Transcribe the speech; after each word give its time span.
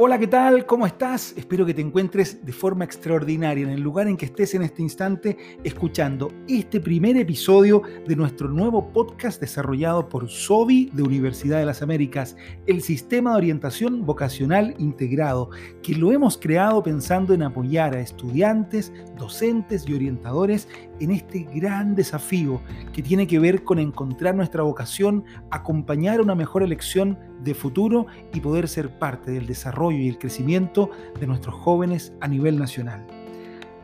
Hola, 0.00 0.16
¿qué 0.16 0.28
tal? 0.28 0.64
¿Cómo 0.64 0.86
estás? 0.86 1.34
Espero 1.36 1.66
que 1.66 1.74
te 1.74 1.80
encuentres 1.80 2.46
de 2.46 2.52
forma 2.52 2.84
extraordinaria 2.84 3.64
en 3.64 3.70
el 3.70 3.80
lugar 3.80 4.06
en 4.06 4.16
que 4.16 4.26
estés 4.26 4.54
en 4.54 4.62
este 4.62 4.80
instante 4.80 5.36
escuchando 5.64 6.30
este 6.46 6.78
primer 6.78 7.16
episodio 7.16 7.82
de 8.06 8.14
nuestro 8.14 8.48
nuevo 8.48 8.92
podcast 8.92 9.40
desarrollado 9.40 10.08
por 10.08 10.30
SOBI 10.30 10.90
de 10.92 11.02
Universidad 11.02 11.58
de 11.58 11.66
las 11.66 11.82
Américas, 11.82 12.36
el 12.68 12.80
Sistema 12.80 13.32
de 13.32 13.38
Orientación 13.38 14.06
Vocacional 14.06 14.76
Integrado, 14.78 15.50
que 15.82 15.96
lo 15.96 16.12
hemos 16.12 16.38
creado 16.38 16.80
pensando 16.80 17.34
en 17.34 17.42
apoyar 17.42 17.96
a 17.96 18.00
estudiantes, 18.00 18.92
docentes 19.18 19.84
y 19.88 19.94
orientadores 19.94 20.68
en 21.00 21.10
este 21.10 21.46
gran 21.54 21.94
desafío 21.94 22.60
que 22.92 23.02
tiene 23.02 23.26
que 23.26 23.38
ver 23.38 23.64
con 23.64 23.78
encontrar 23.78 24.34
nuestra 24.34 24.62
vocación, 24.62 25.24
acompañar 25.50 26.20
una 26.20 26.34
mejor 26.34 26.62
elección 26.62 27.18
de 27.42 27.54
futuro 27.54 28.06
y 28.32 28.40
poder 28.40 28.68
ser 28.68 28.98
parte 28.98 29.30
del 29.30 29.46
desarrollo 29.46 29.98
y 29.98 30.08
el 30.08 30.18
crecimiento 30.18 30.90
de 31.18 31.26
nuestros 31.26 31.54
jóvenes 31.54 32.12
a 32.20 32.28
nivel 32.28 32.58
nacional. 32.58 33.06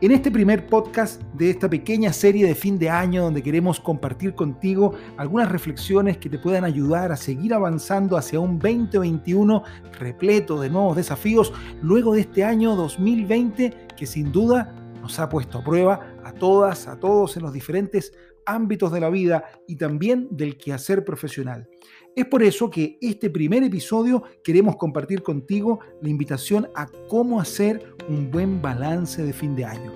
En 0.01 0.11
este 0.11 0.29
primer 0.29 0.67
podcast 0.67 1.21
de 1.35 1.49
esta 1.49 1.69
pequeña 1.69 2.11
serie 2.11 2.45
de 2.45 2.53
fin 2.53 2.77
de 2.77 2.89
año 2.89 3.23
donde 3.23 3.41
queremos 3.41 3.79
compartir 3.79 4.35
contigo 4.35 4.93
algunas 5.15 5.49
reflexiones 5.49 6.17
que 6.17 6.29
te 6.29 6.37
puedan 6.37 6.65
ayudar 6.65 7.13
a 7.13 7.15
seguir 7.15 7.53
avanzando 7.53 8.17
hacia 8.17 8.41
un 8.41 8.59
2021 8.59 9.63
repleto 9.97 10.59
de 10.59 10.69
nuevos 10.69 10.97
desafíos 10.97 11.53
luego 11.81 12.13
de 12.13 12.21
este 12.21 12.43
año 12.43 12.75
2020 12.75 13.87
que 13.95 14.05
sin 14.05 14.33
duda 14.33 14.75
nos 15.05 15.19
ha 15.19 15.29
puesto 15.29 15.59
a 15.59 15.63
prueba 15.63 16.17
a 16.23 16.31
todas, 16.31 16.87
a 16.87 16.99
todos 16.99 17.37
en 17.37 17.43
los 17.43 17.53
diferentes 17.53 18.11
ámbitos 18.43 18.91
de 18.91 18.99
la 18.99 19.11
vida 19.11 19.45
y 19.67 19.75
también 19.75 20.27
del 20.31 20.57
quehacer 20.57 21.05
profesional. 21.05 21.69
Es 22.15 22.25
por 22.25 22.41
eso 22.41 22.71
que 22.71 22.97
este 23.01 23.29
primer 23.29 23.61
episodio 23.61 24.23
queremos 24.43 24.77
compartir 24.77 25.21
contigo 25.21 25.79
la 26.01 26.09
invitación 26.09 26.67
a 26.73 26.87
cómo 27.07 27.39
hacer 27.39 27.95
un 28.09 28.31
buen 28.31 28.63
balance 28.63 29.23
de 29.23 29.31
fin 29.31 29.55
de 29.55 29.65
año. 29.65 29.91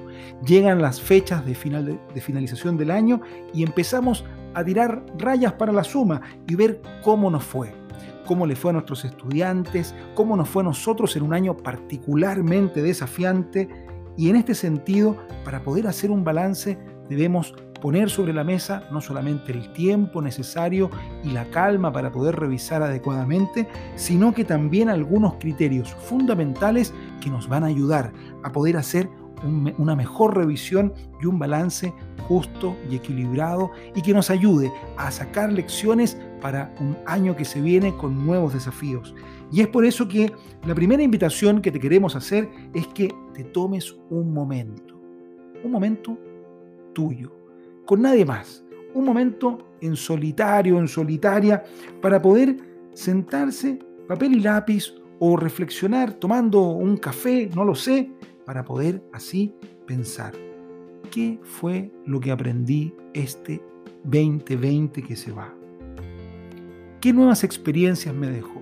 Llegan 0.46 0.80
las 0.80 1.02
fechas 1.02 1.44
de, 1.44 1.56
final 1.56 2.00
de, 2.14 2.22
finalización 2.22 2.78
del 2.78 2.92
año 2.92 3.20
y 3.52 3.64
empezamos 3.64 4.24
a 4.54 4.64
tirar 4.64 5.04
rayas 5.18 5.54
para 5.54 5.72
la 5.72 5.84
suma 5.84 6.22
y 6.48 6.54
ver 6.54 6.84
cómo 7.04 7.32
nos 7.32 7.44
fue 7.44 7.74
cómo 8.30 8.46
le 8.46 8.56
fue 8.56 8.70
a 8.70 8.74
nuestros 8.74 9.06
estudiantes, 9.06 9.96
cómo 10.14 10.38
nos 10.38 10.48
fue 10.48 10.62
a 10.62 10.66
nosotros 10.66 11.16
en 11.16 11.24
un 11.24 11.34
año 11.34 11.58
particularmente 11.58 12.84
desafiante. 12.84 13.68
Y 14.20 14.30
en 14.30 14.36
este 14.36 14.54
sentido, 14.54 15.16
para 15.46 15.64
poder 15.64 15.88
hacer 15.88 16.12
un 16.12 16.26
balance, 16.26 16.78
debemos 17.08 17.56
poner 17.82 18.10
sobre 18.10 18.34
la 18.34 18.44
mesa 18.44 18.84
no 18.92 19.00
solamente 19.00 19.54
el 19.54 19.72
tiempo 19.72 20.22
necesario 20.22 20.90
y 21.24 21.30
la 21.30 21.46
calma 21.52 21.94
para 21.94 22.12
poder 22.12 22.36
revisar 22.36 22.84
adecuadamente, 22.84 23.66
sino 23.96 24.34
que 24.34 24.44
también 24.44 24.90
algunos 24.90 25.36
criterios 25.36 25.96
fundamentales 25.96 26.94
que 27.22 27.30
nos 27.30 27.48
van 27.48 27.64
a 27.64 27.68
ayudar 27.68 28.12
a 28.44 28.52
poder 28.52 28.76
hacer 28.76 29.10
una 29.78 29.96
mejor 29.96 30.36
revisión 30.36 30.94
y 31.22 31.26
un 31.26 31.40
balance 31.40 31.94
justo 32.28 32.76
y 32.92 32.98
equilibrado 32.98 33.72
y 33.96 34.02
que 34.02 34.14
nos 34.14 34.30
ayude 34.30 34.70
a 34.98 35.12
sacar 35.12 35.50
lecciones 35.50 36.18
para 36.42 36.76
un 36.82 36.98
año 37.06 37.38
que 37.38 37.46
se 37.46 37.62
viene 37.62 37.96
con 37.96 38.26
nuevos 38.26 38.54
desafíos. 38.54 39.16
Y 39.50 39.62
es 39.62 39.68
por 39.70 39.86
eso 39.86 40.10
que 40.10 40.34
la 40.66 40.76
primera 40.76 41.02
invitación 41.02 41.62
que 41.62 41.72
te 41.72 41.80
queremos 41.80 42.18
hacer 42.18 42.50
es 42.74 42.86
que 42.88 43.16
tomes 43.44 43.96
un 44.10 44.34
momento, 44.34 45.00
un 45.64 45.72
momento 45.72 46.18
tuyo, 46.94 47.32
con 47.86 48.02
nadie 48.02 48.26
más. 48.26 48.66
Un 48.94 49.06
momento 49.06 49.60
en 49.82 49.96
solitario, 49.96 50.80
en 50.80 50.88
solitaria, 50.88 51.64
para 52.02 52.22
poder 52.22 52.58
sentarse, 52.94 53.80
papel 54.08 54.34
y 54.34 54.40
lápiz, 54.40 54.94
o 55.20 55.36
reflexionar 55.38 56.14
tomando 56.14 56.62
un 56.62 56.98
café, 56.98 57.50
no 57.54 57.66
lo 57.66 57.76
sé, 57.76 58.12
para 58.46 58.64
poder 58.64 59.04
así 59.14 59.54
pensar, 59.86 60.34
¿qué 61.12 61.40
fue 61.44 61.92
lo 62.06 62.20
que 62.20 62.32
aprendí 62.32 62.94
este 63.14 63.62
2020 64.06 65.04
que 65.04 65.16
se 65.16 65.32
va? 65.32 65.54
¿Qué 67.02 67.14
nuevas 67.14 67.44
experiencias 67.44 68.16
me 68.16 68.30
dejó? 68.30 68.59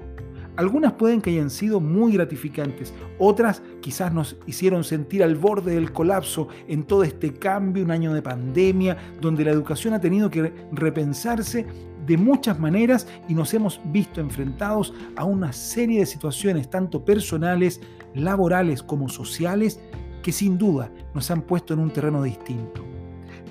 Algunas 0.58 0.94
pueden 0.94 1.22
que 1.22 1.30
hayan 1.30 1.52
sido 1.52 1.80
muy 1.80 2.14
gratificantes, 2.14 2.92
otras 3.20 3.62
quizás 3.80 4.12
nos 4.12 4.38
hicieron 4.48 4.84
sentir 4.84 5.24
al 5.24 5.36
borde 5.36 5.76
del 5.76 5.94
colapso 5.94 6.48
en 6.68 6.84
todo 6.84 7.04
este 7.04 7.32
cambio, 7.32 7.84
un 7.84 7.92
año 7.92 8.12
de 8.12 8.24
pandemia, 8.24 8.98
donde 9.22 9.46
la 9.46 9.52
educación 9.52 9.94
ha 9.94 10.02
tenido 10.02 10.32
que 10.32 10.52
repensarse 10.72 11.68
de 12.08 12.18
muchas 12.18 12.60
maneras 12.60 13.08
y 13.30 13.36
nos 13.36 13.54
hemos 13.54 13.80
visto 13.86 14.20
enfrentados 14.20 14.96
a 15.16 15.26
una 15.26 15.54
serie 15.54 16.00
de 16.00 16.06
situaciones, 16.08 16.72
tanto 16.72 17.06
personales, 17.06 17.80
laborales 18.16 18.82
como 18.82 19.10
sociales, 19.10 19.80
que 20.24 20.32
sin 20.32 20.58
duda 20.58 20.92
nos 21.14 21.30
han 21.30 21.44
puesto 21.44 21.76
en 21.76 21.82
un 21.82 21.92
terreno 21.92 22.24
distinto. 22.24 22.84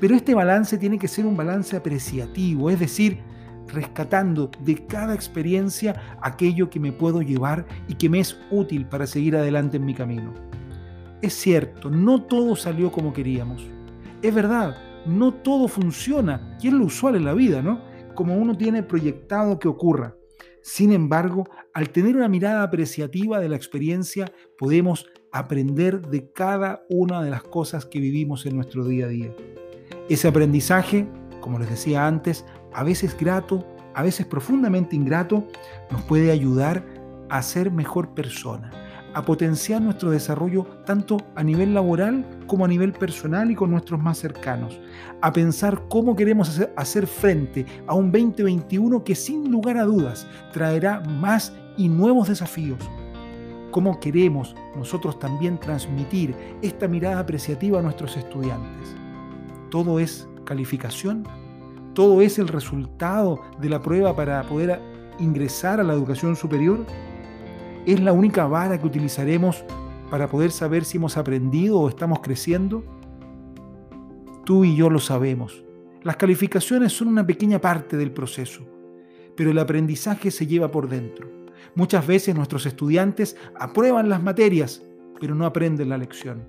Pero 0.01 0.17
este 0.17 0.35
balance 0.35 0.77
tiene 0.77 0.99
que 0.99 1.07
ser 1.07 1.25
un 1.25 1.37
balance 1.37 1.77
apreciativo, 1.77 2.69
es 2.69 2.81
decir, 2.81 3.21
rescatando 3.69 4.51
de 4.61 4.87
cada 4.87 5.15
experiencia 5.15 6.19
aquello 6.23 6.71
que 6.71 6.81
me 6.81 6.93
puedo 6.93 7.23
llevar 7.23 7.67
y 7.89 7.95
que 7.95 8.09
me 8.09 8.21
es 8.21 8.39
útil 8.51 8.87
para 8.87 9.07
seguir 9.07 9.37
adelante 9.37 9.77
en 9.77 9.85
mi 9.85 9.95
camino. 9.95 10.33
Es 11.23 11.35
cierto, 11.35 11.91
no 11.91 12.23
todo 12.23 12.57
salió 12.57 12.93
como 12.93 13.13
queríamos. 13.13 13.67
Es 14.23 14.35
verdad, 14.35 14.77
no 15.07 15.33
todo 15.33 15.69
funciona, 15.69 16.57
y 16.61 16.69
es 16.69 16.75
lo 16.75 16.85
usual 16.85 17.17
en 17.17 17.25
la 17.25 17.35
vida, 17.35 17.63
¿no? 17.63 17.81
Como 18.15 18.37
uno 18.37 18.57
tiene 18.57 18.83
proyectado 18.83 19.59
que 19.59 19.69
ocurra. 19.69 20.15
Sin 20.63 20.93
embargo, 20.93 21.45
al 21.73 21.91
tener 21.91 22.17
una 22.17 22.29
mirada 22.29 22.63
apreciativa 22.63 23.39
de 23.39 23.49
la 23.49 23.57
experiencia, 23.57 24.33
podemos 24.59 25.07
aprender 25.31 26.01
de 26.01 26.33
cada 26.33 26.83
una 26.89 27.23
de 27.23 27.31
las 27.31 27.43
cosas 27.43 27.87
que 27.87 28.01
vivimos 28.01 28.47
en 28.47 28.57
nuestro 28.57 28.85
día 28.85 29.07
a 29.07 29.09
día. 29.09 29.35
Ese 30.09 30.29
aprendizaje, 30.29 31.07
como 31.47 31.61
les 31.61 31.71
decía 31.71 32.09
antes, 32.09 32.45
a 32.75 32.83
veces 32.83 33.17
grato, 33.17 33.65
a 33.95 34.03
veces 34.03 34.27
profundamente 34.27 34.97
ingrato, 34.97 35.47
nos 35.93 36.03
puede 36.03 36.33
ayudar 36.33 36.85
a 37.29 37.41
ser 37.41 37.71
mejor 37.71 38.09
persona, 38.15 38.73
a 39.15 39.25
potenciar 39.25 39.81
nuestro 39.81 40.11
desarrollo 40.11 40.65
tanto 40.85 41.19
a 41.37 41.45
nivel 41.45 41.73
laboral 41.73 42.27
como 42.49 42.65
a 42.65 42.69
nivel 42.69 42.93
personal 42.93 43.49
y 43.49 43.55
con 43.55 43.71
nuestros 43.71 44.01
más 44.01 44.19
cercanos, 44.19 44.81
a 45.23 45.33
pensar 45.33 45.83
cómo 45.89 46.17
queremos 46.17 46.61
hacer, 46.75 47.07
frente 47.07 47.65
a 47.87 47.95
un 47.95 48.11
2021 48.11 49.05
que 49.05 49.15
sin 49.15 49.49
lugar 49.49 49.77
a 49.77 49.85
dudas 49.85 50.27
traerá 50.53 50.99
más 50.99 51.53
y 51.77 51.89
nuevos 51.89 52.27
desafíos. 52.27 52.81
Cómo 53.71 54.01
queremos 54.01 54.57
nosotros 54.77 55.21
también 55.21 55.61
transmitir 55.61 56.35
esta 56.61 56.89
mirada 56.89 57.21
apreciativa 57.21 57.79
a 57.79 57.83
nuestros 57.83 58.17
estudiantes. 58.17 58.97
Todo 59.71 60.01
es 60.01 60.27
calificación 60.47 61.27
todo 61.97 62.21
es 62.21 62.39
el 62.39 62.49
resultado 62.49 63.41
de 63.59 63.71
la 63.71 63.81
prueba 63.81 64.15
para 64.15 64.43
poder 64.43 64.79
ingresar 65.19 65.81
a 65.81 65.83
la 65.83 65.95
educación 65.95 66.37
superior? 66.37 66.85
¿Es 67.87 67.99
la 68.01 68.13
única 68.13 68.47
vara 68.47 68.79
que 68.79 68.87
utilizaremos 68.87 69.65
para 70.11 70.29
poder 70.29 70.51
saber 70.51 70.85
si 70.85 70.99
hemos 70.99 71.17
aprendido 71.17 71.81
o 71.81 71.89
estamos 71.89 72.21
creciendo? 72.21 72.85
Tú 74.45 74.67
y 74.67 74.77
yo 74.77 74.91
lo 74.91 74.99
sabemos. 74.99 75.65
Las 76.03 76.17
calificaciones 76.17 76.93
son 76.93 77.09
una 77.09 77.27
pequeña 77.27 77.63
parte 77.63 77.97
del 77.97 78.13
proceso, 78.13 78.67
pero 79.35 79.51
el 79.51 79.59
aprendizaje 79.59 80.31
se 80.31 80.47
lleva 80.47 80.71
por 80.71 80.91
dentro. 80.91 81.31
Muchas 81.75 82.07
veces 82.07 82.35
nuestros 82.35 82.67
estudiantes 82.67 83.39
aprueban 83.59 84.11
las 84.11 84.23
materias, 84.23 84.83
pero 85.19 85.35
no 85.35 85.47
aprenden 85.47 85.89
la 85.89 85.97
lección. 85.97 86.43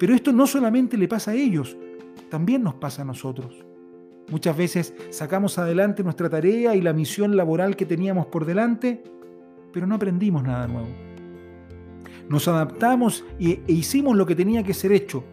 Pero 0.00 0.14
esto 0.16 0.32
no 0.32 0.48
solamente 0.48 0.98
le 0.98 1.06
pasa 1.06 1.30
a 1.30 1.34
ellos, 1.34 1.76
también 2.30 2.62
nos 2.62 2.74
pasa 2.74 3.02
a 3.02 3.04
nosotros. 3.04 3.64
Muchas 4.30 4.56
veces 4.56 4.94
sacamos 5.10 5.58
adelante 5.58 6.02
nuestra 6.02 6.30
tarea 6.30 6.74
y 6.74 6.80
la 6.80 6.94
misión 6.94 7.36
laboral 7.36 7.76
que 7.76 7.84
teníamos 7.84 8.26
por 8.26 8.46
delante, 8.46 9.02
pero 9.72 9.86
no 9.86 9.96
aprendimos 9.96 10.42
nada 10.42 10.66
nuevo. 10.66 10.88
Nos 12.28 12.48
adaptamos 12.48 13.24
e 13.38 13.60
hicimos 13.66 14.16
lo 14.16 14.24
que 14.24 14.34
tenía 14.34 14.62
que 14.62 14.72
ser 14.72 14.92
hecho, 14.92 15.24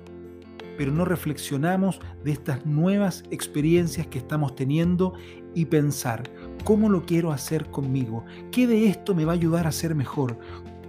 pero 0.77 0.91
no 0.91 1.05
reflexionamos 1.05 2.01
de 2.23 2.31
estas 2.31 2.65
nuevas 2.65 3.23
experiencias 3.31 4.07
que 4.07 4.17
estamos 4.17 4.55
teniendo 4.55 5.13
y 5.55 5.65
pensar, 5.65 6.23
¿cómo 6.65 6.89
lo 6.89 7.05
quiero 7.05 7.31
hacer 7.31 7.69
conmigo? 7.71 8.25
¿Qué 8.51 8.67
de 8.67 8.87
esto 8.87 9.15
me 9.15 9.23
va 9.23 9.31
a 9.31 9.35
ayudar 9.35 9.67
a 9.67 9.71
ser 9.71 9.95
mejor? 9.95 10.37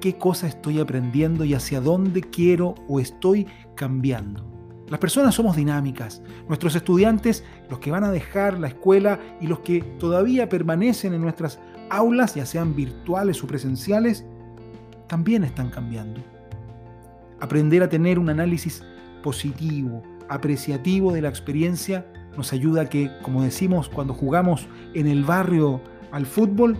¿Qué 0.01 0.19
cosa 0.19 0.49
estoy 0.49 0.81
aprendiendo 0.81 1.45
y 1.45 1.55
hacia 1.55 1.81
dónde 1.81 2.23
quiero 2.23 2.75
o 2.89 2.99
estoy 2.99 3.47
cambiando? 3.77 4.45
Las 4.89 5.01
personas 5.01 5.35
somos 5.35 5.57
dinámicas. 5.57 6.23
Nuestros 6.49 6.75
estudiantes, 6.75 7.45
los 7.71 7.79
que 7.79 7.91
van 7.91 8.05
a 8.05 8.11
dejar 8.11 8.59
la 8.59 8.69
escuela 8.69 9.19
y 9.41 9.47
los 9.47 9.61
que 9.61 9.81
todavía 9.99 10.49
permanecen 10.49 11.15
en 11.15 11.23
nuestras 11.23 11.59
aulas, 11.91 12.35
ya 12.35 12.45
sean 12.45 12.75
virtuales 12.75 13.43
o 13.43 13.47
presenciales, 13.47 14.25
también 15.07 15.45
están 15.45 15.71
cambiando. 15.71 16.21
Aprender 17.41 17.83
a 17.83 17.89
tener 17.89 18.19
un 18.19 18.31
análisis 18.31 18.83
positivo, 19.23 20.03
apreciativo 20.29 21.13
de 21.13 21.23
la 21.23 21.29
experiencia, 21.29 22.07
nos 22.37 22.53
ayuda 22.53 22.83
a 22.83 22.89
que, 22.89 23.11
como 23.23 23.43
decimos 23.43 23.89
cuando 23.89 24.15
jugamos 24.15 24.67
en 24.95 25.07
el 25.07 25.25
barrio 25.25 25.81
al 26.13 26.27
fútbol, 26.27 26.77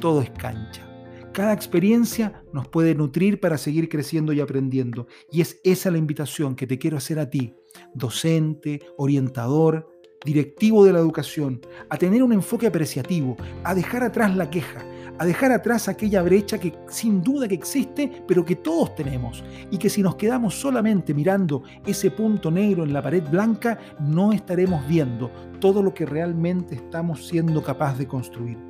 todo 0.00 0.22
es 0.22 0.30
cancha. 0.30 0.87
Cada 1.32 1.52
experiencia 1.52 2.42
nos 2.52 2.68
puede 2.68 2.94
nutrir 2.94 3.40
para 3.40 3.58
seguir 3.58 3.88
creciendo 3.88 4.32
y 4.32 4.40
aprendiendo. 4.40 5.06
Y 5.30 5.40
es 5.40 5.60
esa 5.64 5.90
la 5.90 5.98
invitación 5.98 6.56
que 6.56 6.66
te 6.66 6.78
quiero 6.78 6.96
hacer 6.96 7.18
a 7.18 7.30
ti, 7.30 7.54
docente, 7.94 8.80
orientador, 8.96 9.88
directivo 10.24 10.84
de 10.84 10.92
la 10.92 10.98
educación, 10.98 11.60
a 11.88 11.96
tener 11.96 12.22
un 12.22 12.32
enfoque 12.32 12.66
apreciativo, 12.66 13.36
a 13.62 13.74
dejar 13.74 14.02
atrás 14.02 14.34
la 14.36 14.50
queja, 14.50 14.84
a 15.18 15.24
dejar 15.24 15.52
atrás 15.52 15.88
aquella 15.88 16.22
brecha 16.22 16.58
que 16.58 16.74
sin 16.88 17.22
duda 17.22 17.48
que 17.48 17.54
existe, 17.54 18.22
pero 18.26 18.44
que 18.44 18.56
todos 18.56 18.94
tenemos, 18.94 19.44
y 19.70 19.78
que 19.78 19.90
si 19.90 20.02
nos 20.02 20.16
quedamos 20.16 20.54
solamente 20.54 21.14
mirando 21.14 21.62
ese 21.86 22.10
punto 22.10 22.50
negro 22.50 22.84
en 22.84 22.92
la 22.92 23.02
pared 23.02 23.22
blanca, 23.28 23.78
no 24.00 24.32
estaremos 24.32 24.86
viendo 24.88 25.30
todo 25.60 25.82
lo 25.82 25.94
que 25.94 26.06
realmente 26.06 26.74
estamos 26.74 27.26
siendo 27.26 27.62
capaz 27.62 27.96
de 27.98 28.06
construir. 28.06 28.67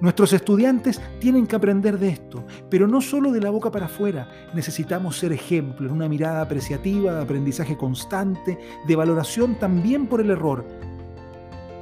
Nuestros 0.00 0.32
estudiantes 0.32 1.00
tienen 1.20 1.46
que 1.46 1.56
aprender 1.56 1.98
de 1.98 2.08
esto, 2.10 2.44
pero 2.68 2.86
no 2.86 3.00
solo 3.00 3.32
de 3.32 3.40
la 3.40 3.50
boca 3.50 3.70
para 3.70 3.86
afuera. 3.86 4.28
Necesitamos 4.54 5.18
ser 5.18 5.32
ejemplo 5.32 5.86
en 5.86 5.92
una 5.92 6.08
mirada 6.08 6.42
apreciativa, 6.42 7.14
de 7.14 7.22
aprendizaje 7.22 7.76
constante, 7.76 8.58
de 8.86 8.96
valoración 8.96 9.54
también 9.58 10.06
por 10.06 10.20
el 10.20 10.30
error, 10.30 10.64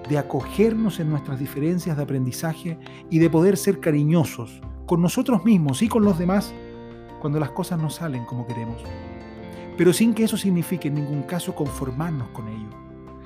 de 0.08 0.18
acogernos 0.18 1.00
en 1.00 1.10
nuestras 1.10 1.38
diferencias 1.38 1.96
de 1.96 2.02
aprendizaje 2.02 2.78
y 3.10 3.18
de 3.18 3.30
poder 3.30 3.56
ser 3.56 3.80
cariñosos 3.80 4.60
con 4.86 5.00
nosotros 5.00 5.44
mismos 5.44 5.82
y 5.82 5.88
con 5.88 6.04
los 6.04 6.18
demás 6.18 6.52
cuando 7.20 7.38
las 7.38 7.52
cosas 7.52 7.80
no 7.80 7.88
salen 7.88 8.24
como 8.24 8.46
queremos. 8.46 8.82
Pero 9.78 9.92
sin 9.92 10.12
que 10.12 10.24
eso 10.24 10.36
signifique 10.36 10.88
en 10.88 10.94
ningún 10.94 11.22
caso 11.22 11.54
conformarnos 11.54 12.28
con 12.30 12.48
ello, 12.48 12.68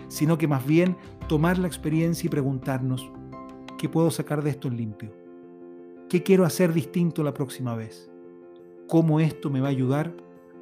sino 0.08 0.38
que 0.38 0.46
más 0.46 0.64
bien 0.64 0.96
tomar 1.28 1.58
la 1.58 1.66
experiencia 1.66 2.26
y 2.26 2.30
preguntarnos, 2.30 3.10
¿qué 3.76 3.88
puedo 3.88 4.10
sacar 4.10 4.42
de 4.42 4.50
esto 4.50 4.68
en 4.68 4.76
limpio? 4.76 5.12
¿Qué 6.08 6.22
quiero 6.22 6.44
hacer 6.44 6.72
distinto 6.72 7.22
la 7.22 7.34
próxima 7.34 7.74
vez? 7.74 8.10
¿Cómo 8.88 9.20
esto 9.20 9.50
me 9.50 9.60
va 9.60 9.68
a 9.68 9.70
ayudar 9.70 10.14